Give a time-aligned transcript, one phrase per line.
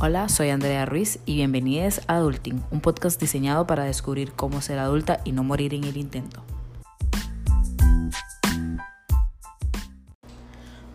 [0.00, 4.78] Hola, soy Andrea Ruiz y bienvenidos a Adulting, un podcast diseñado para descubrir cómo ser
[4.78, 6.40] adulta y no morir en el intento.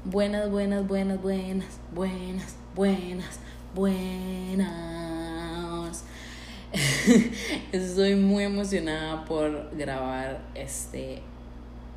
[0.06, 3.40] Buenas, buenas, buenas, buenas, buenas, buenas,
[3.76, 4.64] buenas.
[7.74, 11.24] Estoy muy emocionada por grabar este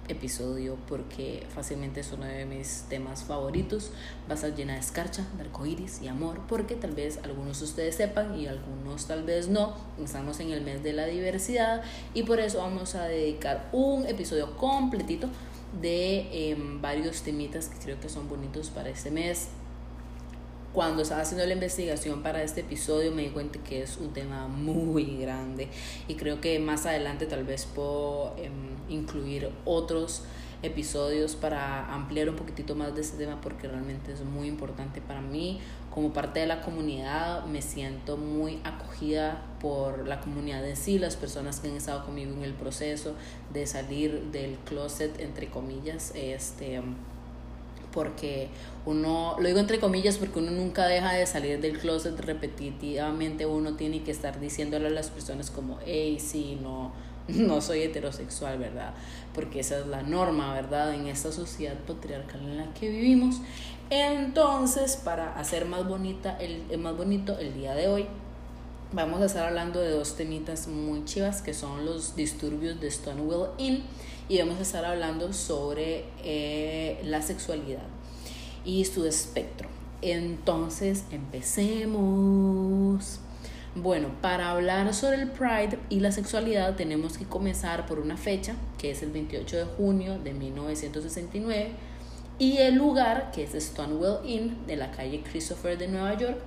[0.09, 3.91] episodio porque fácilmente es uno de mis temas favoritos.
[4.29, 7.65] Va a estar llena de escarcha, de arcoíris y amor, porque tal vez algunos de
[7.65, 9.75] ustedes sepan y algunos tal vez no.
[10.03, 11.83] Estamos en el mes de la diversidad
[12.15, 15.29] y por eso vamos a dedicar un episodio completito
[15.81, 19.49] de em, varios temitas que creo que son bonitos para este mes
[20.77, 24.47] cuando estaba haciendo la investigación para este episodio me di cuenta que es un tema
[24.47, 25.69] muy grande
[26.07, 30.25] y creo que más adelante tal vez puedo em, incluir otros
[30.63, 35.23] episodios para ampliar un poquitito más de este tema porque realmente es muy importante para
[35.23, 35.61] mí.
[35.91, 41.17] Como parte de la comunidad me siento muy acogida por la comunidad en sí, las
[41.17, 43.15] personas que han estado conmigo en el proceso
[43.51, 46.83] de salir del closet, entre comillas, este
[47.97, 48.49] porque
[48.85, 53.73] uno, lo digo entre comillas porque uno nunca deja de salir del closet repetitivamente, uno
[53.73, 56.93] tiene que estar diciéndole a las personas como, hey, sí, no,
[57.29, 58.93] no soy heterosexual, ¿verdad?
[59.35, 60.93] Porque esa es la norma, ¿verdad?
[60.93, 63.41] En esta sociedad patriarcal en la que vivimos.
[63.89, 68.07] Entonces, para hacer más, bonita el, más bonito el día de hoy,
[68.93, 73.53] vamos a estar hablando de dos temitas muy chivas que son los disturbios de Stonewall
[73.57, 73.85] Inn
[74.29, 77.85] y vamos a estar hablando sobre eh, la sexualidad
[78.65, 79.69] y su espectro.
[80.03, 83.21] Entonces, empecemos.
[83.75, 88.55] Bueno, para hablar sobre el Pride y la sexualidad tenemos que comenzar por una fecha,
[88.79, 91.73] que es el 28 de junio de 1969,
[92.39, 96.39] y el lugar, que es Stonewall Inn, de la calle Christopher de Nueva York.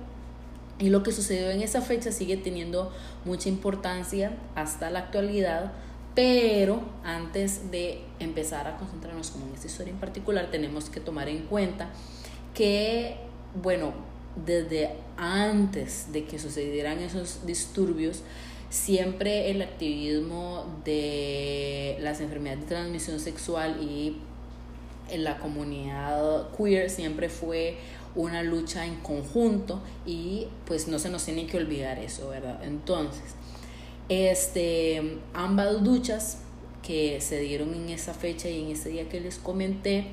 [0.78, 2.92] Y lo que sucedió en esa fecha sigue teniendo
[3.24, 5.72] mucha importancia hasta la actualidad,
[6.14, 11.28] pero antes de empezar a concentrarnos como en esta historia en particular, tenemos que tomar
[11.28, 11.90] en cuenta
[12.54, 13.16] que,
[13.62, 13.92] bueno,
[14.44, 18.22] desde antes de que sucedieran esos disturbios,
[18.70, 24.18] siempre el activismo de las enfermedades de transmisión sexual y
[25.10, 27.78] en la comunidad queer siempre fue
[28.14, 32.60] una lucha en conjunto y pues no se nos tiene que olvidar eso, ¿verdad?
[32.64, 33.34] Entonces,
[34.10, 36.38] este, ambas duchas
[36.82, 40.08] que se dieron en esa fecha y en ese día que les comenté,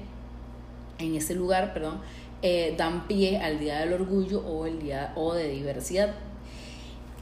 [1.00, 2.00] en ese lugar, perdón,
[2.44, 6.14] eh, dan pie al Día del Orgullo o el Día o de Diversidad.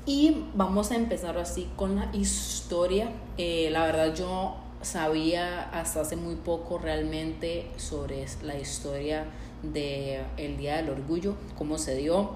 [0.05, 3.09] Y vamos a empezar así con la historia.
[3.37, 9.25] Eh, la verdad yo sabía hasta hace muy poco realmente sobre la historia
[9.63, 12.31] del el Día del Orgullo, cómo se dio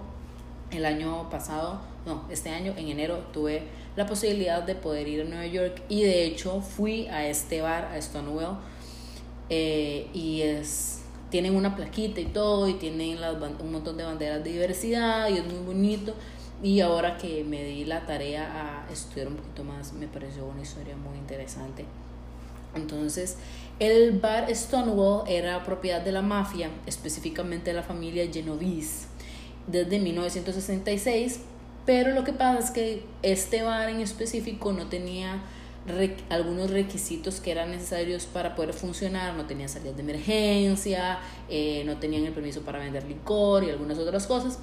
[0.72, 3.64] el año pasado, no, este año en enero tuve
[4.00, 7.92] la posibilidad de poder ir a Nueva York y de hecho fui a este bar,
[7.94, 8.58] a Stonewall,
[9.50, 14.42] eh, y es, tienen una plaquita y todo, y tienen las, un montón de banderas
[14.42, 16.14] de diversidad y es muy bonito.
[16.64, 20.62] Y ahora que me di la tarea a estudiar un poquito más, me pareció una
[20.62, 21.84] historia muy interesante.
[22.76, 23.36] Entonces,
[23.80, 29.08] el bar Stonewall era propiedad de la mafia, específicamente de la familia Genovese,
[29.68, 31.42] desde 1966
[31.90, 35.42] pero lo que pasa es que este bar en específico no tenía
[36.30, 41.18] algunos requisitos que eran necesarios para poder funcionar, no tenía salidas de emergencia,
[41.50, 44.60] eh, no tenían el permiso para vender licor y algunas otras cosas.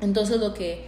[0.00, 0.84] Entonces lo que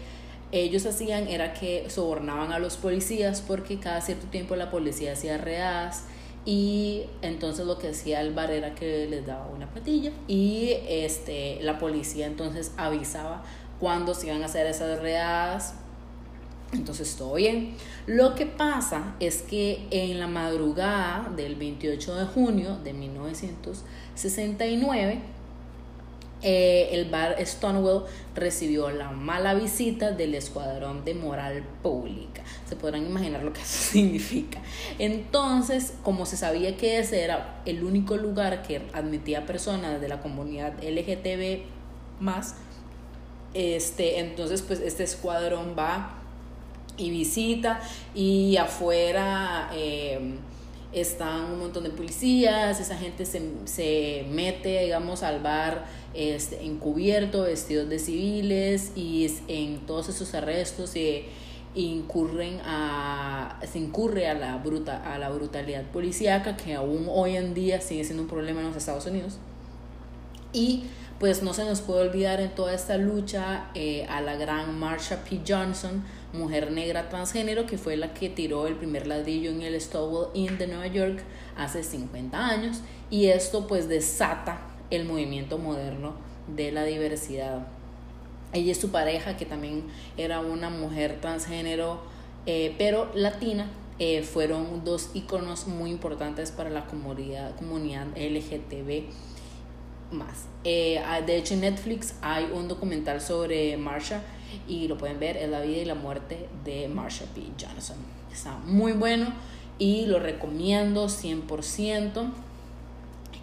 [0.53, 5.37] ellos hacían era que sobornaban a los policías porque cada cierto tiempo la policía hacía
[5.37, 6.05] redadas
[6.45, 11.59] y entonces lo que hacía el bar era que les daba una patilla y este,
[11.63, 13.43] la policía entonces avisaba
[13.81, 15.75] cuándo se iban a hacer esas redadas.
[16.73, 17.75] Entonces todo bien.
[18.07, 25.21] Lo que pasa es que en la madrugada del 28 de junio de 1969,
[26.43, 28.05] eh, el bar Stonewall
[28.35, 32.43] recibió la mala visita del escuadrón de moral pública.
[32.69, 34.61] Se podrán imaginar lo que eso significa.
[34.99, 40.21] Entonces, como se sabía que ese era el único lugar que admitía personas de la
[40.21, 41.63] comunidad LGTB
[42.21, 42.57] más,
[43.57, 46.11] este, entonces, pues este escuadrón va
[46.99, 47.81] y visita
[48.15, 50.35] y afuera eh,
[50.93, 57.89] están un montón de policías, esa gente se, mete, digamos, al bar este, encubierto, vestidos
[57.89, 61.25] de civiles y en todos esos arrestos se
[61.75, 67.55] incurren a, se incurre a la, bruta, a la brutalidad policíaca que aún hoy en
[67.55, 69.39] día sigue siendo un problema en los Estados Unidos.
[70.53, 70.85] Y
[71.19, 75.25] pues no se nos puede olvidar en toda esta lucha eh, a la gran Marsha
[75.25, 75.41] P.
[75.47, 80.29] Johnson, mujer negra transgénero, que fue la que tiró el primer ladrillo en el Stonewall
[80.35, 81.23] Inn de Nueva York
[81.57, 82.81] hace 50 años.
[83.09, 84.61] Y esto pues desata
[84.91, 86.15] el movimiento moderno
[86.55, 87.67] de la diversidad.
[88.53, 89.85] Ella y su pareja, que también
[90.19, 92.01] era una mujer transgénero,
[92.45, 99.07] eh, pero latina, eh, fueron dos iconos muy importantes para la comunidad, comunidad LGTB
[100.11, 100.47] más.
[100.65, 104.23] Eh, ah, de hecho, en Netflix hay un documental sobre Marsha
[104.69, 107.43] y lo pueden ver, es la vida y la muerte de Marsha P.
[107.61, 107.97] Johnson.
[108.33, 109.33] Está muy bueno
[109.79, 112.33] y lo recomiendo 100%.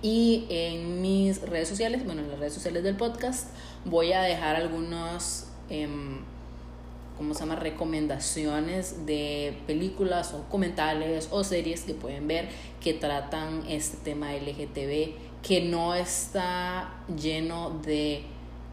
[0.01, 3.49] Y en mis redes sociales, bueno, en las redes sociales del podcast,
[3.85, 5.47] voy a dejar algunos...
[5.69, 5.87] Eh,
[7.17, 7.55] ¿cómo se llama?
[7.55, 12.49] Recomendaciones de películas o documentales o series que pueden ver
[12.81, 15.13] que tratan este tema LGTB,
[15.43, 18.23] que no está lleno de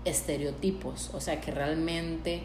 [0.05, 2.43] estereotipos, o sea, que realmente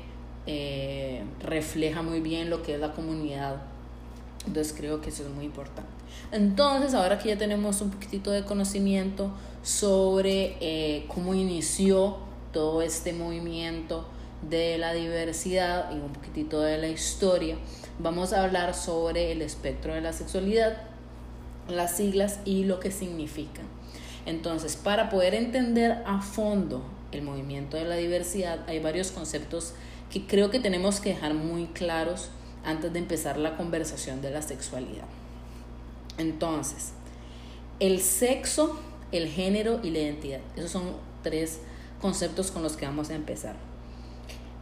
[0.48, 3.62] eh, refleja muy bien lo que es la comunidad.
[4.46, 5.90] Entonces creo que eso es muy importante.
[6.32, 9.32] Entonces, ahora que ya tenemos un poquitito de conocimiento
[9.64, 12.18] sobre eh, cómo inició
[12.52, 14.06] todo este movimiento,
[14.50, 17.56] de la diversidad y un poquitito de la historia,
[18.00, 20.78] vamos a hablar sobre el espectro de la sexualidad,
[21.68, 23.66] las siglas y lo que significan.
[24.26, 29.74] Entonces, para poder entender a fondo el movimiento de la diversidad, hay varios conceptos
[30.10, 32.30] que creo que tenemos que dejar muy claros
[32.64, 35.06] antes de empezar la conversación de la sexualidad.
[36.18, 36.94] Entonces,
[37.80, 38.80] el sexo,
[39.12, 40.40] el género y la identidad.
[40.56, 41.60] Esos son tres
[42.02, 43.56] conceptos con los que vamos a empezar.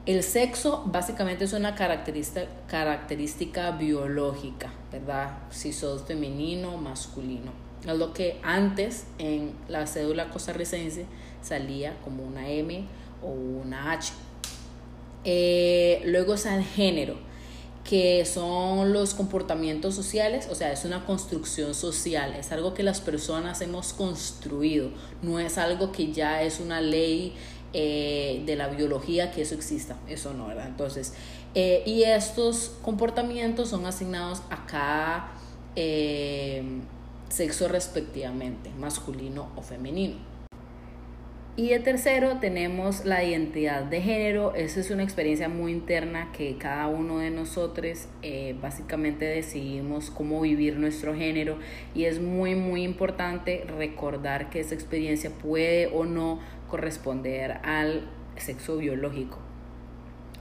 [0.05, 5.37] El sexo básicamente es una característica, biológica, ¿verdad?
[5.49, 7.62] Si sos femenino o masculino.
[7.85, 11.05] Es lo que antes en la cédula costarricense
[11.41, 12.85] salía como una M
[13.21, 14.13] o una H.
[15.25, 17.15] Eh, luego está el género,
[17.83, 23.01] que son los comportamientos sociales, o sea, es una construcción social, es algo que las
[23.01, 24.89] personas hemos construido,
[25.21, 27.33] no es algo que ya es una ley
[27.73, 30.67] eh, de la biología que eso exista, eso no, ¿verdad?
[30.67, 31.13] Entonces,
[31.55, 35.31] eh, y estos comportamientos son asignados a cada
[37.33, 40.17] sexo respectivamente, masculino o femenino.
[41.55, 44.53] Y de tercero tenemos la identidad de género.
[44.53, 48.07] Esa es una experiencia muy interna que cada uno de nosotros
[48.61, 51.57] básicamente decidimos cómo vivir nuestro género
[51.95, 56.39] y es muy muy importante recordar que esa experiencia puede o no
[56.69, 59.39] corresponder al sexo biológico.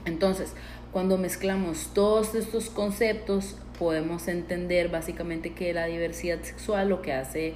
[0.04, 0.54] Entonces,
[0.92, 7.54] cuando mezclamos todos estos conceptos, podemos entender básicamente que la diversidad sexual lo que hace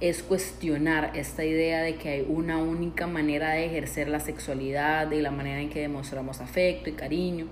[0.00, 5.20] es cuestionar esta idea de que hay una única manera de ejercer la sexualidad y
[5.20, 7.46] la manera en que demostramos afecto y cariño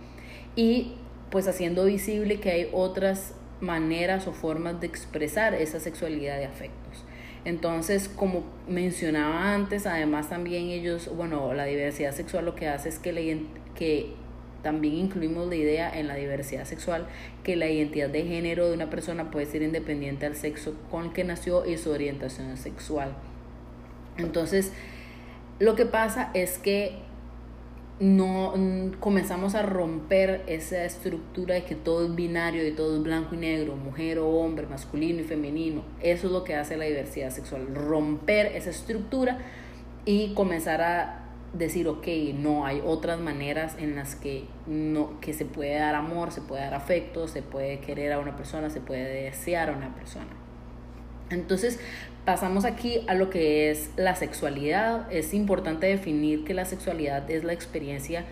[0.56, 0.94] y
[1.28, 7.04] pues haciendo visible que hay otras maneras o formas de expresar esa sexualidad de afectos.
[7.44, 12.98] Entonces, como mencionaba antes, además también ellos, bueno, la diversidad sexual lo que hace es
[12.98, 13.44] que,
[13.74, 14.14] que
[14.62, 17.06] también incluimos la idea en la diversidad sexual
[17.44, 21.12] que la identidad de género de una persona puede ser independiente al sexo con el
[21.12, 23.14] que nació y su orientación sexual.
[24.16, 24.72] Entonces,
[25.58, 26.98] lo que pasa es que
[28.00, 28.54] no
[29.00, 33.38] comenzamos a romper esa estructura de que todo es binario, de todo es blanco y
[33.38, 35.82] negro, mujer o hombre, masculino y femenino.
[36.00, 39.38] Eso es lo que hace la diversidad sexual, romper esa estructura
[40.04, 45.44] y comenzar a decir, ok, no, hay otras maneras en las que, no, que se
[45.44, 49.24] puede dar amor, se puede dar afecto, se puede querer a una persona, se puede
[49.24, 50.28] desear a una persona.
[51.30, 51.78] Entonces,
[52.24, 55.10] pasamos aquí a lo que es la sexualidad.
[55.12, 58.24] Es importante definir que la sexualidad es la experiencia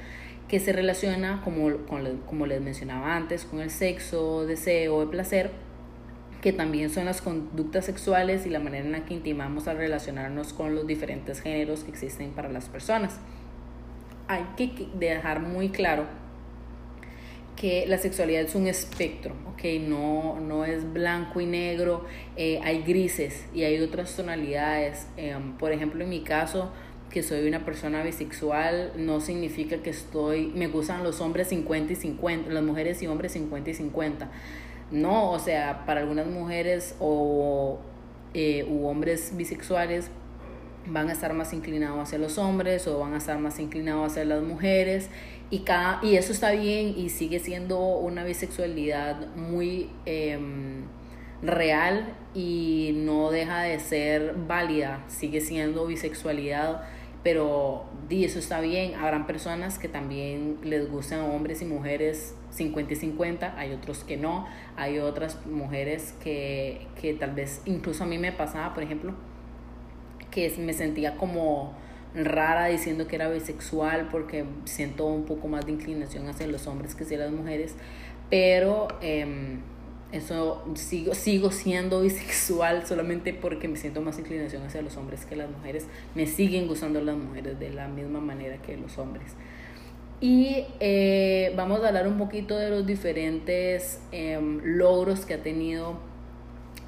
[0.49, 1.77] que se relaciona, como,
[2.27, 5.51] como les mencionaba antes, con el sexo, deseo, el placer,
[6.47, 10.53] que también son las conductas sexuales y la manera en la que intimamos al relacionarnos
[10.53, 13.19] con los diferentes géneros que existen para las personas.
[14.29, 16.05] Hay que dejar muy claro
[17.57, 19.89] que la sexualidad es un espectro, ¿ok?
[19.89, 22.05] No, no es blanco y negro,
[22.37, 25.09] eh, hay grises y hay otras tonalidades.
[25.17, 26.71] Em, por ejemplo, en mi caso,
[27.11, 31.97] que soy una persona bisexual, no significa que estoy, me gustan los hombres 50 y
[31.97, 34.31] 50, las mujeres y hombres 50 y 50.
[34.91, 37.79] No, o sea, para algunas mujeres o
[38.35, 40.11] eh, u hombres bisexuales
[40.87, 44.25] van a estar más inclinados hacia los hombres o van a estar más inclinados hacia
[44.25, 45.09] las mujeres
[45.51, 50.85] y, cada, y eso está bien y sigue siendo una bisexualidad muy em,
[51.43, 56.83] real y no deja de ser válida, sigue siendo bisexualidad
[57.27, 58.95] pero di, eso está bien.
[58.95, 64.17] Habrán personas que también les gustan hombres y mujeres 50 y 50, hay otros que
[64.17, 64.47] no,
[64.77, 69.15] hay otras mujeres que, que tal vez, incluso a mí me pasaba, por ejemplo,
[70.31, 71.75] que me sentía como
[72.15, 76.95] rara diciendo que era bisexual porque siento un poco más de inclinación hacia los hombres
[76.95, 77.75] que hacia las mujeres,
[78.31, 79.59] pero eh,
[80.13, 85.37] eso sigo, sigo siendo bisexual solamente porque me siento más inclinación hacia los hombres que
[85.37, 85.87] las mujeres.
[86.15, 89.35] Me siguen gustando las mujeres de la misma manera que los hombres.
[90.21, 95.99] Y eh, vamos a hablar un poquito de los diferentes em, logros que ha tenido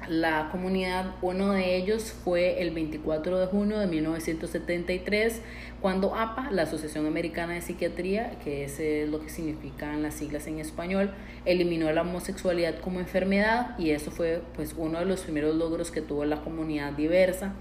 [0.07, 1.13] la comunidad.
[1.21, 5.41] Uno de ellos fue el 24 de junio de 1973,
[5.79, 10.59] cuando APA, la Asociación Americana de Psiquiatría, que es lo que significan las siglas en
[10.59, 11.11] español,
[11.45, 16.01] eliminó la homosexualidad como enfermedad y eso fue pues uno de los primeros logros que
[16.01, 17.53] tuvo la comunidad diversa.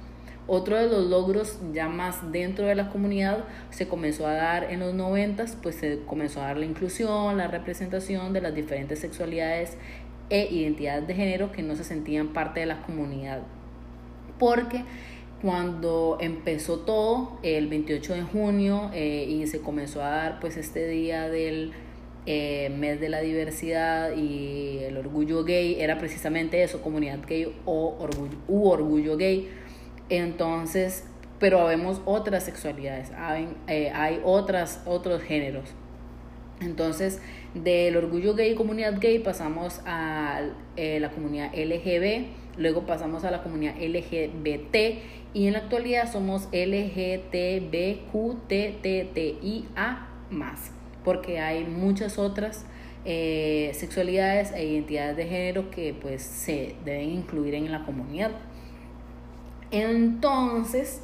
[0.50, 4.80] Otro de los logros ya más dentro de la comunidad se comenzó a dar en
[4.80, 9.76] los 90, pues se comenzó a dar la inclusión, la representación de las diferentes sexualidades
[10.30, 13.42] e identidades de género que no se sentían parte de la comunidad.
[14.38, 14.84] Porque
[15.42, 20.88] cuando empezó todo, el 28 de junio, eh, y se comenzó a dar pues este
[20.88, 21.72] día del
[22.24, 27.96] eh, mes de la diversidad y el orgullo gay, era precisamente eso, comunidad gay o
[28.00, 29.48] orgullo, u orgullo gay.
[30.08, 31.04] Entonces,
[31.38, 35.74] pero vemos otras sexualidades, hay, eh, hay otras, otros géneros.
[36.60, 37.20] Entonces,
[37.54, 40.40] del orgullo gay y comunidad gay pasamos a
[40.76, 44.76] eh, la comunidad LGB, luego pasamos a la comunidad LGBT
[45.34, 47.68] y en la actualidad somos LGTBQTTIA
[50.30, 50.72] más,
[51.04, 52.66] porque hay muchas otras
[53.04, 58.32] eh, sexualidades e identidades de género que pues se deben incluir en la comunidad.
[59.70, 61.02] Entonces,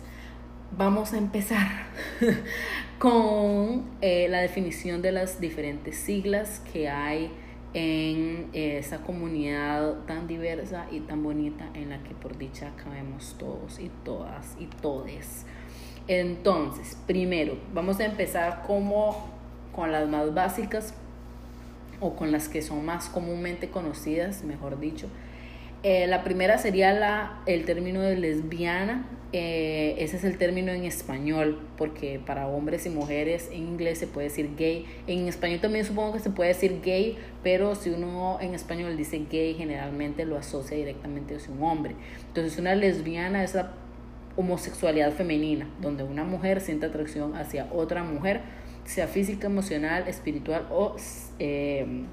[0.77, 1.87] vamos a empezar
[2.99, 7.31] con eh, la definición de las diferentes siglas que hay
[7.75, 13.37] en eh, esa comunidad tan diversa y tan bonita en la que por dicha cabemos
[13.39, 15.45] todos y todas y todes.
[16.07, 19.29] Entonces, primero, vamos a empezar como
[19.75, 20.95] con las más básicas
[22.01, 25.09] o con las que son más comúnmente conocidas, mejor dicho,
[25.85, 29.07] eh, la primera sería la, el término de lesbiana.
[29.33, 34.07] Eh, ese es el término en español, porque para hombres y mujeres en inglés se
[34.07, 34.87] puede decir gay.
[35.07, 39.27] En español también supongo que se puede decir gay, pero si uno en español dice
[39.31, 41.97] gay, generalmente lo asocia directamente a un hombre.
[42.29, 43.75] Entonces, una lesbiana es la
[44.37, 48.41] homosexualidad femenina, donde una mujer siente atracción hacia otra mujer,
[48.87, 50.97] sea física, emocional, espiritual o...
[51.39, 52.07] Eh,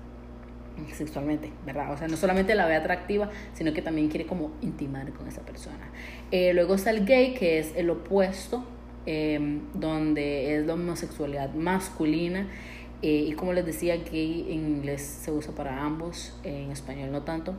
[0.93, 1.93] sexualmente, ¿verdad?
[1.93, 5.41] O sea, no solamente la ve atractiva, sino que también quiere como intimar con esa
[5.41, 5.89] persona.
[6.31, 8.63] Eh, luego está el gay, que es el opuesto,
[9.05, 12.47] em, donde es la homosexualidad masculina.
[13.01, 17.23] Eh, y como les decía, gay en inglés se usa para ambos, en español no
[17.23, 17.55] tanto.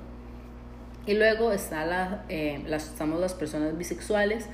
[1.06, 4.46] Y luego está la, eh, las, estamos las personas bisexuales,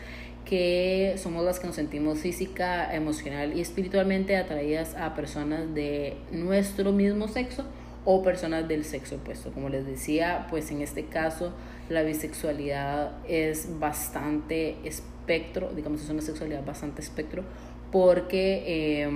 [0.46, 6.92] que somos las que nos sentimos física, emocional y espiritualmente atraídas a personas de nuestro
[6.92, 7.66] mismo sexo
[8.10, 9.52] o personas del sexo opuesto.
[9.52, 11.52] Como les decía, pues en este caso
[11.90, 17.44] la bisexualidad es bastante espectro, digamos es una sexualidad bastante espectro,
[17.92, 19.10] porque eh,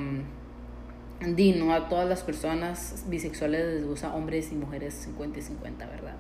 [1.26, 5.86] di, no a todas las personas bisexuales les gusta hombres y mujeres 50 y 50,
[5.86, 6.16] ¿verdad?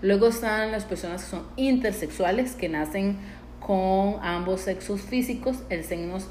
[0.00, 3.18] Luego están las personas que son intersexuales, que nacen
[3.60, 5.84] con ambos sexos físicos, el,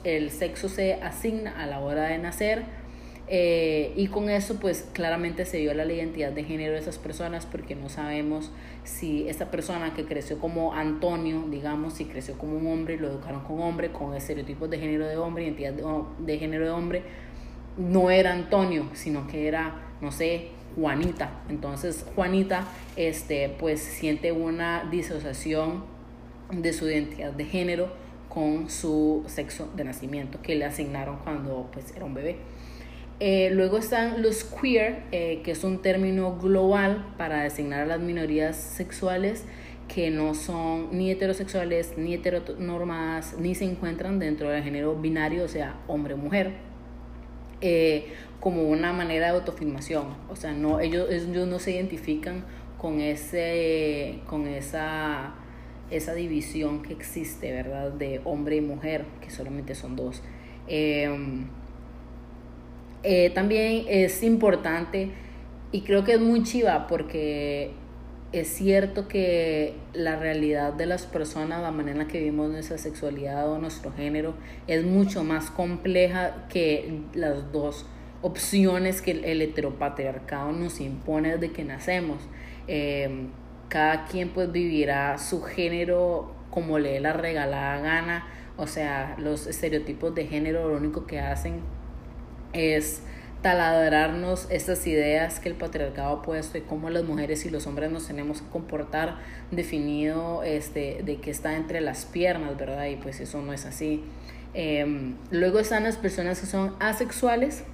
[0.06, 2.64] el sexo se asigna a la hora de nacer,
[3.28, 7.46] eh, y con eso pues claramente se viola la identidad de género de esas personas
[7.46, 8.52] porque no sabemos
[8.84, 13.08] si esa persona que creció como Antonio, digamos, si creció como un hombre y lo
[13.08, 15.84] educaron como hombre, con estereotipos de género de hombre, identidad de,
[16.20, 17.04] de género de hombre,
[17.78, 21.42] no era Antonio, sino que era, no sé, Juanita.
[21.50, 25.84] Entonces Juanita este, pues siente una disociación
[26.52, 27.94] de su identidad de género
[28.30, 32.38] con su sexo de nacimiento que le asignaron cuando pues era un bebé.
[33.26, 38.02] Eh, luego están los queer, eh, que es un término global para designar a las
[38.02, 39.46] minorías sexuales
[39.88, 45.48] que no son ni heterosexuales, ni heteronormadas, ni se encuentran dentro del género binario, o
[45.48, 46.52] sea, hombre o mujer,
[47.62, 48.08] eh,
[48.42, 50.08] como una manera de autoafirmación.
[50.30, 52.44] O sea, no, ellos, ellos no se identifican
[52.78, 55.36] con, ese, con esa,
[55.90, 57.94] esa división que existe, ¿verdad?
[57.94, 60.22] De hombre y mujer, que solamente son dos.
[63.04, 65.12] Eh, también es importante
[65.72, 67.72] y creo que es muy chiva porque
[68.32, 72.78] es cierto que la realidad de las personas, la manera en la que vivimos nuestra
[72.78, 74.34] sexualidad o nuestro género,
[74.68, 77.86] es mucho más compleja que las dos
[78.22, 82.18] opciones que el, heteropatriarcado nos impone desde que nacemos.
[82.68, 83.28] Eh,
[83.68, 88.28] cada quien pues vivirá su género como le dé la regalada gana.
[88.56, 91.62] O sea, los estereotipos de género lo único que hacen
[92.54, 93.02] es
[93.44, 97.92] taladrarnos estas ideas que el patriarcado ha puesto y cómo las mujeres y los hombres
[97.92, 99.18] nos tenemos que comportar
[99.52, 102.86] definido este, de que está entre las piernas, ¿verdad?
[102.86, 104.02] Y pues eso no es así.
[104.54, 107.66] Em, luego están las personas que son asexuales,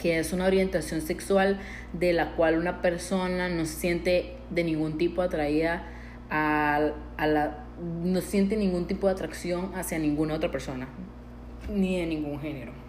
[0.00, 1.60] que es una orientación sexual
[1.92, 5.86] de la cual una persona no se siente de ningún tipo atraída
[6.30, 7.64] a, a la,
[8.02, 10.88] no siente ningún tipo de atracción hacia ninguna otra persona,
[11.72, 12.83] ni de ningún género.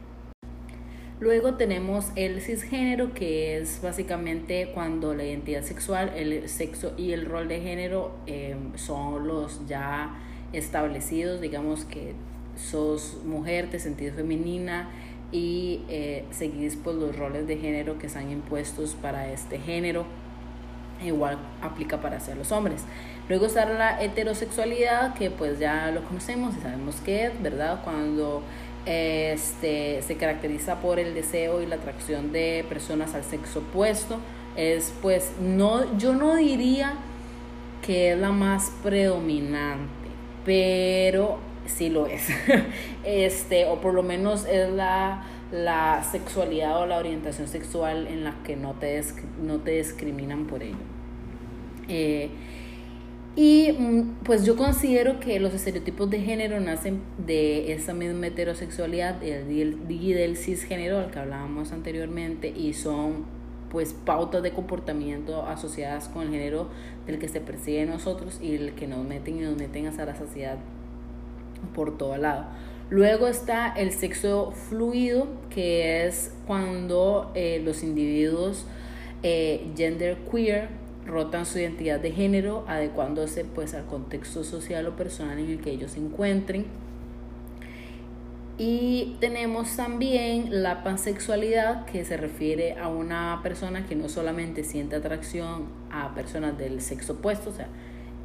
[1.22, 7.25] Luego tenemos el cisgénero, que es básicamente cuando la identidad sexual, el sexo y el
[7.25, 10.13] rol de género em, son los ya
[10.51, 12.13] establecidos, digamos que
[12.57, 14.89] sos mujer, te sentís femenina
[15.31, 20.05] y eh, seguís pues, los roles de género que están impuestos para este género.
[21.01, 22.84] Igual aplica para ser los hombres.
[23.27, 27.82] Luego está la heterosexualidad, que pues ya lo conocemos y sabemos qué es, ¿verdad?
[27.84, 28.44] Cuando
[28.86, 34.20] este, se caracteriza por el deseo y la atracción de personas al sexo opuesto.
[34.55, 36.94] Es pues, no, yo no diría
[37.86, 39.89] que es la más predominante,
[40.46, 42.27] pero sí lo es.
[43.03, 48.36] este, o por lo menos es la, la sexualidad o la orientación sexual en la
[48.44, 49.03] que no te,
[49.41, 50.75] no te discriminan por ello.
[51.88, 52.29] Eh,
[53.36, 59.22] y mm, pues yo considero que los estereotipos de género nacen de esa misma heterosexualidad
[59.22, 63.25] y del cisgénero al que hablábamos anteriormente y son
[63.70, 66.70] pues pautas de comportamiento asociadas con el género
[67.08, 70.15] del que se percibe nosotros y el que nos meten y nos meten hasta la
[70.15, 70.58] sociedad
[71.74, 72.46] por todo lado.
[72.89, 78.65] Luego está el sexo fluido, que es cuando eh, los individuos
[79.24, 80.69] eh, gender queer
[81.06, 85.72] rotan su identidad de género, adecuándose pues al contexto social o personal en el que
[85.72, 86.65] ellos se encuentren.
[88.58, 94.96] Y tenemos también la pansexualidad, que se refiere a una persona que no solamente siente
[94.96, 97.68] atracción a personas del sexo opuesto, o sea,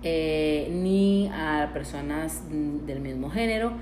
[0.04, 3.72] eh, ni a personas del mismo género,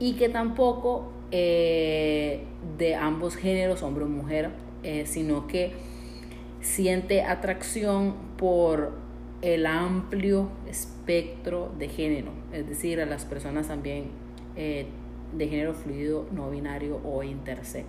[0.00, 2.42] y que tampoco eh,
[2.78, 4.50] de ambos géneros, hombre o mujer,
[4.82, 5.72] eh, sino que
[6.66, 8.92] siente atracción por
[9.40, 14.06] el amplio espectro de género, es decir, a las personas también
[14.56, 14.86] eh,
[15.32, 17.86] de género fluido, no binario o intersex.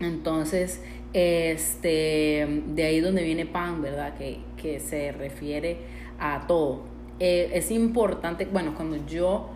[0.00, 4.16] Entonces, este, de ahí donde viene PAN, ¿verdad?
[4.16, 5.78] Que, que se refiere
[6.18, 6.82] a todo.
[7.20, 9.50] Eh, es importante, bueno, cuando yo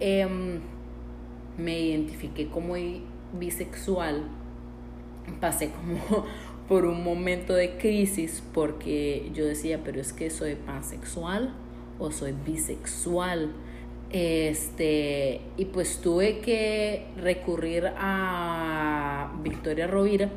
[0.00, 0.60] em,
[1.56, 2.74] me identifiqué como
[3.32, 4.28] bisexual,
[5.40, 6.26] pasé como
[6.68, 11.54] por un momento de crisis porque yo decía, pero es que soy pansexual
[11.98, 13.52] o soy bisexual.
[14.10, 20.30] Este, y pues tuve que recurrir a Victoria Rovira,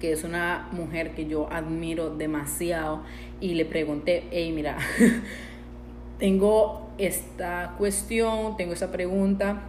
[0.00, 3.02] que es una mujer que yo admiro demasiado,
[3.40, 4.78] y le pregunté, hey, mira,
[6.18, 9.62] tengo esta cuestión, tengo esta pregunta,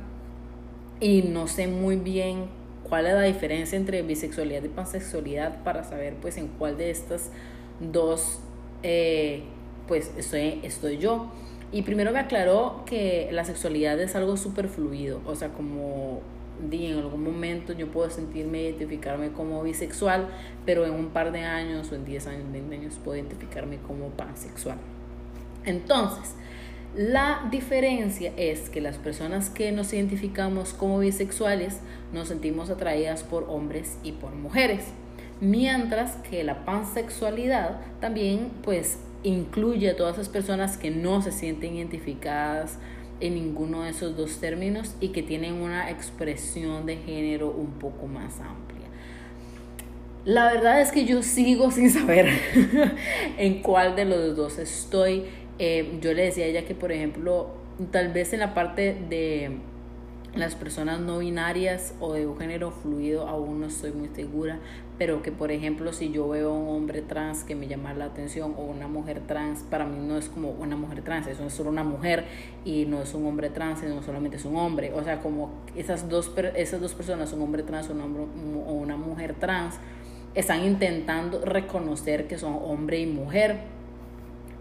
[0.99, 6.15] y no sé muy bien cuál es la diferencia entre bisexualidad y pansexualidad para saber
[6.21, 7.29] pues en cuál de estas
[7.79, 8.39] dos
[8.83, 9.43] eh,
[9.87, 11.31] pues estoy, estoy yo.
[11.71, 16.21] Y primero me aclaró que la sexualidad es algo súper fluido, o sea, como
[16.69, 20.27] di en algún momento yo puedo sentirme, identificarme como bisexual,
[20.65, 24.09] pero en un par de años o en 10 años, 20 años puedo identificarme como
[24.09, 24.77] pansexual.
[25.65, 26.35] Entonces,
[26.95, 31.79] la diferencia es que las personas que nos identificamos como bisexuales
[32.13, 34.85] nos sentimos atraídas por hombres y por mujeres,
[35.41, 41.77] mientras que la pansexualidad también pues incluye a todas esas personas que no se sienten
[41.77, 42.77] identificadas
[43.19, 48.05] en ninguno de esos dos términos y que tienen una expresión de género un poco
[48.05, 48.83] más amplia.
[50.25, 52.29] La verdad es que yo sigo sin saber
[53.37, 55.23] en cuál de los dos estoy
[55.59, 57.51] eh, yo le decía a ella que, por ejemplo,
[57.91, 59.57] tal vez en la parte de
[60.35, 64.59] las personas no binarias o de un género fluido aún no estoy muy segura,
[64.97, 68.05] pero que por ejemplo si yo veo a un hombre trans que me llama la
[68.05, 71.53] atención o una mujer trans, para mí no es como una mujer trans, eso es
[71.53, 72.25] solo una mujer
[72.65, 76.09] y no es un hombre trans, sino solamente es un hombre, o sea, como esas
[76.09, 78.23] dos, esas dos personas, un hombre trans un hombre,
[78.65, 79.75] o una mujer trans,
[80.33, 83.82] están intentando reconocer que son hombre y mujer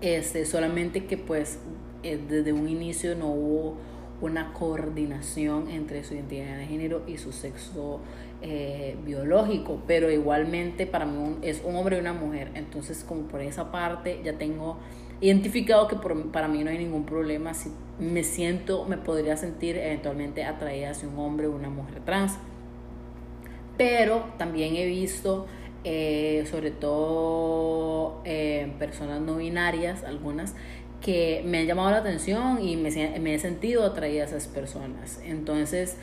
[0.02, 1.58] este, solamente que pues
[2.02, 3.76] eh, desde un inicio no hubo
[4.20, 8.00] una coordinación entre su identidad de género y su sexo
[8.40, 13.40] eh, biológico, pero igualmente para mí es un hombre y una mujer, entonces como por
[13.40, 14.78] esa parte ya tengo
[15.20, 15.96] identificado que
[16.32, 21.08] para mí no hay ningún problema si me siento, me podría sentir eventualmente atraída hacia
[21.08, 22.38] un hombre o una mujer trans.
[23.78, 25.46] Pero también he visto,
[25.84, 30.54] eh, sobre todo eh, personas no binarias, algunas,
[31.00, 35.20] que me han llamado la atención y me, he sentido atraída a esas personas.
[35.24, 35.96] Entonces,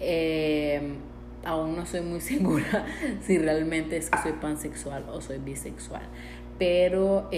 [0.00, 0.80] eh,
[1.44, 2.86] aún no soy muy segura
[3.26, 6.02] si realmente es que soy pansexual o soy bisexual.
[6.58, 7.28] Pero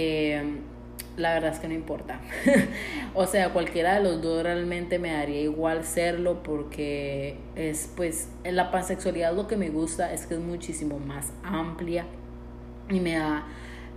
[1.18, 2.20] la verdad es que no importa.
[3.14, 8.70] o sea, cualquiera de los dos realmente me daría igual serlo porque es pues la
[8.70, 12.06] pansexualidad lo que me gusta es que es muchísimo más amplia
[12.88, 13.46] y me da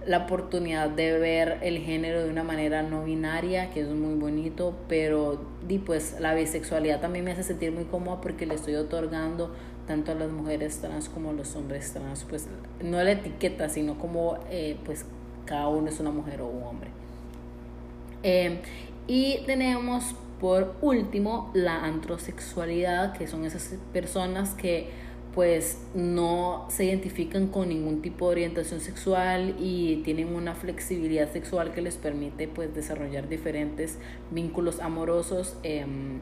[0.05, 4.75] la oportunidad de ver el género de una manera no binaria, que es muy bonito,
[4.87, 9.53] pero y pues la bisexualidad también me hace sentir muy cómoda porque le estoy otorgando
[9.85, 12.47] tanto a las mujeres trans como a los hombres trans, pues
[12.83, 15.05] no la etiqueta, sino como eh, pues
[15.45, 17.00] cada uno es una mujer o un hombre.
[18.23, 18.59] Em,
[19.07, 24.89] y tenemos por último la antrosexualidad, que son esas personas que
[25.33, 31.71] pues no se identifican con ningún tipo de orientación sexual y tienen una flexibilidad sexual
[31.71, 33.97] que les permite pues desarrollar diferentes
[34.29, 36.19] vínculos amorosos em,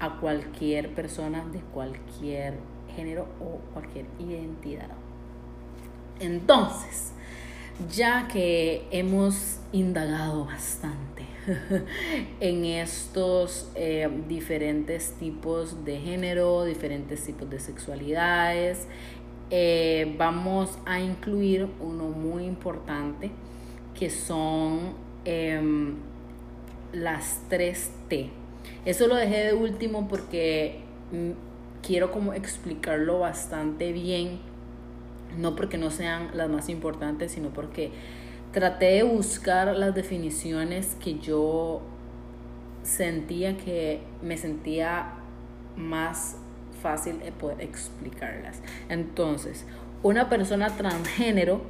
[0.00, 2.54] a cualquier persona de cualquier
[2.96, 4.90] género o cualquier identidad.
[6.18, 7.12] Entonces,
[7.94, 11.37] ya que hemos indagado bastante
[12.40, 18.86] en estos eh, diferentes tipos de género, diferentes tipos de sexualidades.
[19.50, 23.30] Eh, vamos a incluir uno muy importante
[23.98, 25.94] que son em,
[26.92, 28.30] las 3T.
[28.84, 30.82] Eso lo dejé de último porque
[31.12, 31.30] mm,
[31.82, 34.40] quiero como explicarlo bastante bien,
[35.36, 37.90] no porque no sean las más importantes, sino porque
[38.52, 41.82] traté de buscar las definiciones que yo
[42.82, 45.12] sentía que me sentía
[45.76, 46.36] más
[46.82, 48.60] fácil de poder explicarlas.
[48.88, 49.66] Entonces,
[50.02, 51.60] una persona transgénero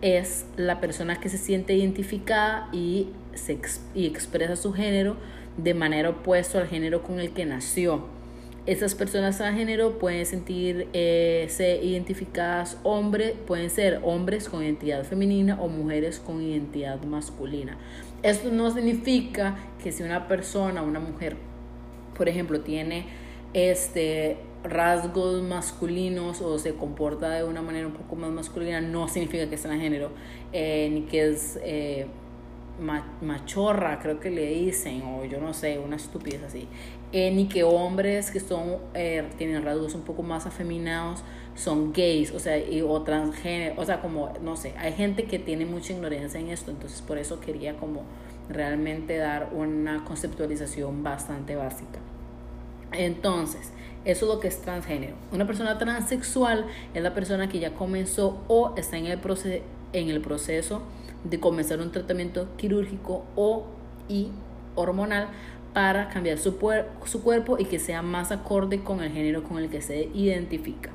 [0.00, 3.58] es la persona que se siente identificada y, se,
[3.94, 5.16] y expresa su género
[5.56, 8.17] de manera opuesta al género con el que nació
[8.68, 15.68] esas personas transgénero pueden sentirse eh, identificadas hombres, pueden ser hombres con identidad femenina o
[15.68, 17.78] mujeres con identidad masculina.
[18.22, 21.38] Esto no significa que si una persona, una mujer,
[22.14, 23.06] por ejemplo, tiene
[23.54, 29.48] este rasgos masculinos o se comporta de una manera un poco más masculina, no significa
[29.48, 30.10] que es transgénero,
[30.52, 32.06] eh, ni que es eh,
[33.20, 36.68] machorra, creo que le dicen, o yo no sé, una estupidez así.
[37.12, 41.22] Eh, ni que hombres que son, eh, tienen rasgos un poco más afeminados
[41.54, 45.38] son gays, o sea, y, o transgénero, o sea, como, no sé, hay gente que
[45.38, 48.02] tiene mucha ignorancia en esto, entonces por eso quería como
[48.48, 51.98] realmente dar una conceptualización bastante básica.
[52.92, 53.72] Entonces,
[54.04, 55.16] eso es lo que es transgénero.
[55.32, 59.20] Una persona transexual es la persona que ya comenzó o está en el,
[59.92, 60.82] en el proceso
[61.24, 63.66] de comenzar un tratamiento quirúrgico o
[64.08, 64.28] y
[64.74, 65.28] hormonal
[65.74, 66.56] para cambiar su,
[67.04, 70.90] su cuerpo y que sea más acorde con el género con el que se identifica.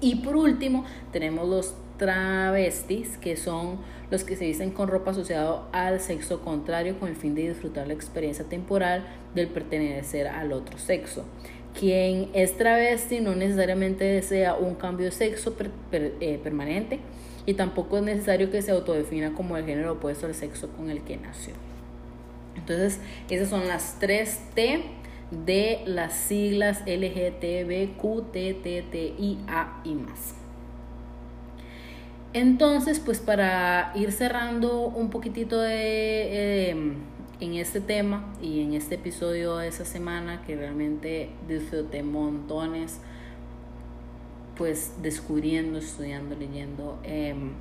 [0.00, 3.78] Y por último, tenemos los travestis, que son
[4.10, 7.86] los que se dicen con ropa asociada al sexo contrario con el fin de disfrutar
[7.86, 11.24] la experiencia temporal del pertenecer al otro sexo.
[11.78, 15.54] Quien es travesti no necesariamente desea un cambio de sexo
[15.92, 16.98] eh, permanente,
[17.46, 21.02] y tampoco es necesario que se autodefina como el género opuesto al sexo con el
[21.02, 21.54] que nació.
[22.56, 24.82] Entonces, esas son las tres T
[25.30, 27.92] de las siglas LGTBQTTIA
[29.84, 30.34] y más.
[32.34, 36.94] Entonces, pues para ir cerrando un poquitito de, em,
[37.40, 43.00] en este tema y en este episodio de esa semana que realmente disfruté montones
[44.56, 46.98] pues descubriendo, estudiando, leyendo.
[47.04, 47.52] Em,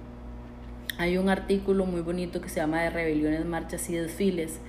[0.97, 4.59] hay un artículo muy bonito que se llama de rebeliones, marchas y desfiles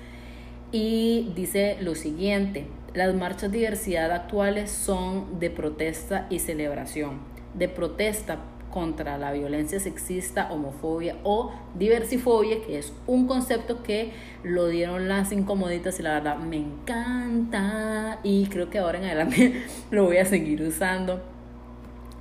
[0.70, 7.20] y dice lo siguiente, las marchas diversidad actuales son de protesta y celebración,
[7.54, 8.38] de protesta
[8.70, 15.30] contra la violencia sexista, homofobia o diversifobia, que es un concepto que lo dieron las
[15.30, 20.24] incomoditas y la verdad me encanta y creo que ahora en adelante lo voy a
[20.24, 21.31] seguir usando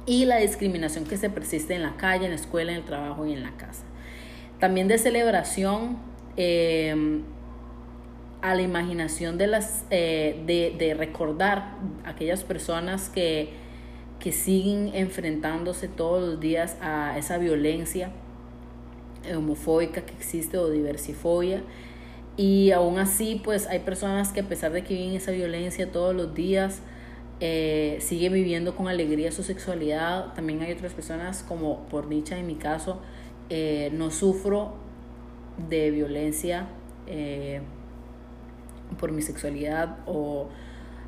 [0.06, 3.26] y la discriminación que se persiste en la calle, en la escuela, en el trabajo
[3.26, 3.84] y en la casa.
[4.60, 5.98] También de celebración
[6.38, 7.24] em,
[8.42, 13.50] a la imaginación de, las, eh, de, de, recordar aquellas personas que,
[14.20, 18.12] que siguen enfrentándose todos los días a esa violencia
[19.36, 21.62] homofóbica que existe o diversifobia.
[22.38, 26.16] Y aún así, pues hay personas que a pesar de que viven esa violencia todos
[26.16, 26.82] los días,
[27.43, 30.34] eh, sigue viviendo con alegría su sexualidad.
[30.36, 33.01] También hay otras personas, como por dicha en mi caso,
[33.49, 34.75] eh, no sufro
[35.67, 36.67] de violencia
[37.08, 37.62] eh,
[38.99, 40.49] por mi sexualidad o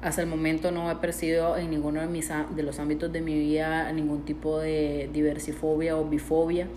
[0.02, 3.38] hasta el momento no he percibido en ninguno de, mis, de los ámbitos de mi
[3.38, 6.68] vida ningún tipo de diversifobia o bifobia.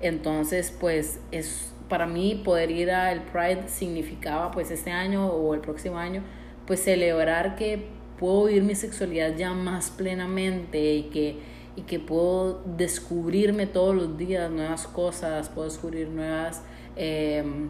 [0.00, 5.60] Entonces, pues es para mí poder ir al Pride significaba pues este año o el
[5.60, 6.22] próximo año
[6.66, 11.38] pues celebrar que puedo vivir mi sexualidad ya más plenamente y que,
[11.74, 16.62] y que puedo descubrirme todos los días nuevas cosas, puedo descubrir nuevas
[16.94, 17.68] em,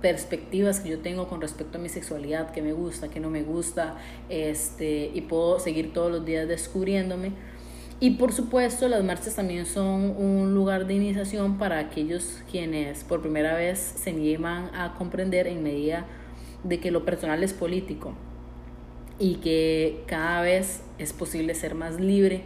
[0.00, 3.42] perspectivas que yo tengo con respecto a mi sexualidad, que me gusta, que no me
[3.42, 3.98] gusta,
[4.30, 7.32] este, y puedo seguir todos los días descubriéndome.
[8.00, 13.20] Y por supuesto, las marchas también son un lugar de iniciación para aquellos quienes por
[13.20, 16.06] primera vez se animan a comprender en medida
[16.64, 18.14] de que lo personal es político
[19.22, 22.42] y que cada vez es posible ser más libre.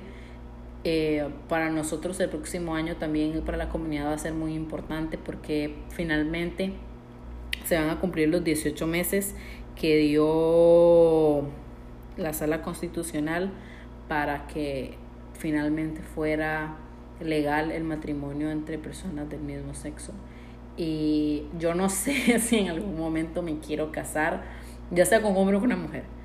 [0.84, 5.16] Eh, para nosotros el próximo año también para la comunidad va a ser muy importante
[5.16, 6.74] porque finalmente
[7.64, 9.34] se van a cumplir los 18 meses
[9.74, 11.48] que dio
[12.18, 13.50] la sala constitucional
[14.06, 14.98] para que
[15.32, 16.76] finalmente fuera
[17.20, 20.12] legal el matrimonio entre personas del mismo sexo.
[20.76, 24.44] Y yo no sé si en algún momento me quiero casar,
[24.90, 26.15] ya sea con hombre o con una mujer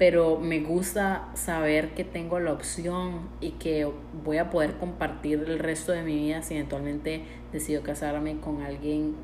[0.00, 3.86] pero me gusta saber que tengo la opción y que
[4.24, 9.14] voy a poder compartir el resto de mi vida si eventualmente decido casarme con alguien,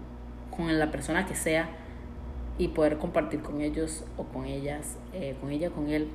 [0.54, 1.70] con la persona que sea
[2.58, 6.08] y poder compartir con ellos o con ellas, eh, con ella, con él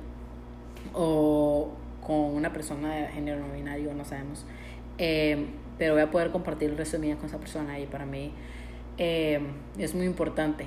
[0.94, 1.70] o
[2.06, 4.46] con una persona de género no binario, no sabemos.
[4.96, 5.44] Eh,
[5.76, 8.06] pero voy a poder compartir el resto de mi vida con esa persona y para
[8.06, 8.30] mí
[8.96, 9.40] eh,
[9.76, 10.66] es muy importante.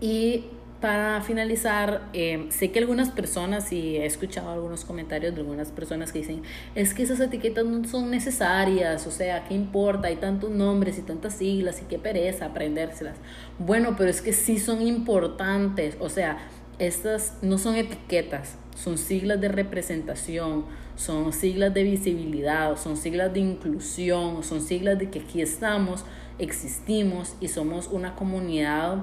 [0.00, 0.46] Y
[0.84, 6.12] para finalizar, eh, sé que algunas personas, y he escuchado algunos comentarios de algunas personas
[6.12, 6.42] que dicen,
[6.74, 10.08] es que esas etiquetas no son necesarias, o sea, ¿qué importa?
[10.08, 13.16] Hay tantos nombres y tantas siglas y qué pereza aprendérselas.
[13.58, 16.36] Bueno, pero es que sí son importantes, o sea,
[16.78, 20.66] estas no son etiquetas, son siglas de representación,
[20.96, 26.04] son siglas de visibilidad, son siglas de inclusión, son siglas de que aquí estamos,
[26.38, 28.98] existimos y somos una comunidad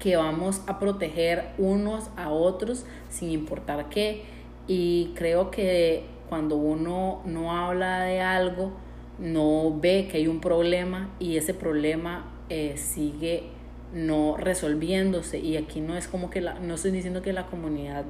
[0.00, 4.24] que vamos a proteger unos a otros sin importar qué.
[4.66, 8.72] Y creo que cuando uno no habla de algo,
[9.18, 13.44] no ve que hay un problema y ese problema eh, sigue
[13.92, 15.38] no resolviéndose.
[15.38, 18.04] Y aquí no es como que la, no estoy diciendo que la comunidad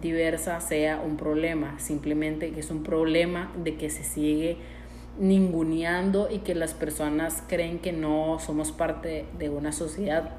[0.00, 4.56] diversa sea un problema, simplemente que es un problema de que se sigue
[5.18, 10.30] ninguneando y que las personas creen que no somos parte de una sociedad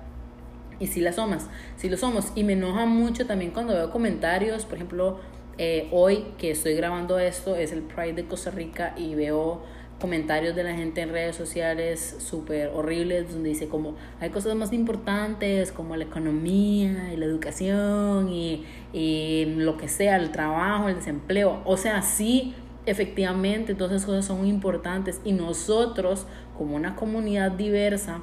[0.80, 1.44] y si la somos,
[1.78, 2.32] si lo somos.
[2.36, 5.20] Y me enoja mucho también cuando veo comentarios, por ejemplo,
[5.58, 9.62] eh, hoy que estoy grabando esto es el Pride de Costa Rica y veo
[10.00, 14.72] comentarios de la gente en redes sociales súper horribles donde dice como hay cosas más
[14.72, 20.96] importantes como la economía y la educación y, y lo que sea, el trabajo, el
[20.96, 21.62] desempleo.
[21.66, 26.26] O sea, sí, efectivamente, todas esas cosas son importantes y nosotros
[26.58, 28.22] como una comunidad diversa,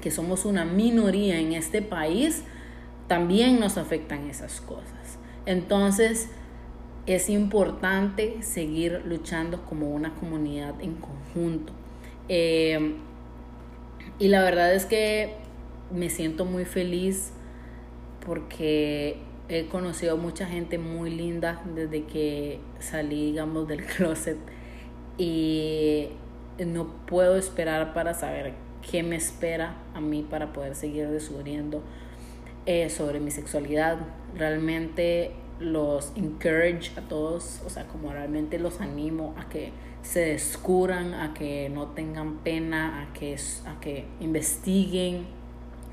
[0.00, 2.44] que somos una minoría en este país,
[3.08, 5.18] también nos afectan esas cosas.
[5.46, 6.28] Entonces,
[7.06, 11.72] es importante seguir luchando como una comunidad en conjunto.
[12.28, 12.94] Eh,
[14.18, 15.34] y la verdad es que
[15.90, 17.32] me siento muy feliz
[18.24, 24.38] porque he conocido mucha gente muy linda desde que salí, digamos, del closet.
[25.18, 26.10] Y
[26.64, 28.54] no puedo esperar para saber
[28.88, 31.82] qué me espera a mí para poder seguir descubriendo
[32.66, 33.98] eh, sobre mi sexualidad.
[34.36, 41.14] Realmente los encourage a todos, o sea, como realmente los animo a que se descubran,
[41.14, 45.26] a que no tengan pena, a que, a que investiguen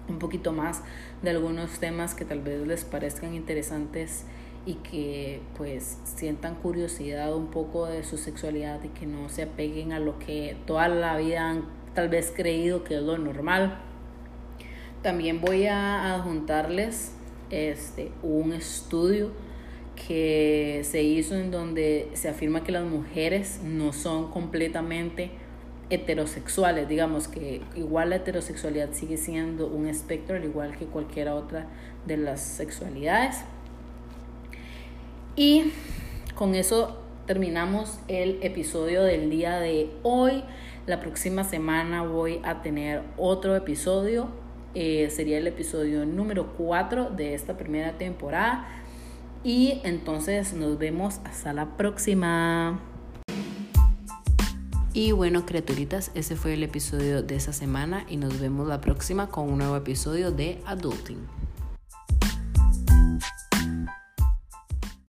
[0.07, 0.83] un poquito más
[1.21, 4.25] de algunos temas que tal vez les parezcan interesantes
[4.65, 9.93] y que pues sientan curiosidad un poco de su sexualidad y que no se apeguen
[9.93, 13.79] a lo que toda la vida han tal vez creído que es lo normal.
[15.01, 17.13] También voy a adjuntarles
[17.49, 19.31] este, un estudio
[19.95, 25.31] que se hizo en donde se afirma que las mujeres no son completamente
[25.89, 31.65] heterosexuales, digamos que igual la heterosexualidad sigue siendo un espectro al igual que cualquier otra
[32.05, 33.37] de las sexualidades.
[35.35, 35.71] Y
[36.35, 40.43] con eso terminamos el episodio del día de hoy.
[40.87, 44.29] La próxima semana voy a tener otro episodio.
[44.73, 48.65] Eh, sería el episodio número 4 de esta primera temporada.
[49.43, 52.79] Y entonces nos vemos hasta la próxima.
[54.93, 59.27] Y bueno, criaturitas, ese fue el episodio de esta semana y nos vemos la próxima
[59.27, 61.46] con un nuevo episodio de Adulting.